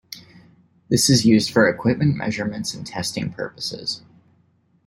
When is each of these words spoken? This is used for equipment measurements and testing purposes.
This 0.89 1.11
is 1.11 1.27
used 1.27 1.51
for 1.51 1.69
equipment 1.69 2.15
measurements 2.15 2.73
and 2.73 2.87
testing 2.87 3.31
purposes. 3.31 4.01